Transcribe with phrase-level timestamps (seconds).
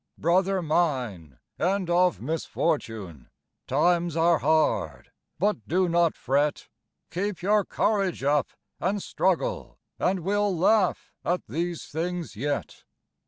[0.17, 3.29] Brother mine, and of misfortune!
[3.67, 6.67] times are hard, but do not fret,
[7.11, 12.83] Keep your courage up and struggle, and we'll laugh at these things yet.